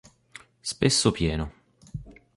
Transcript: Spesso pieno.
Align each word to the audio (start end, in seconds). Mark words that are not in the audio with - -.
Spesso 0.61 1.11
pieno. 1.11 1.53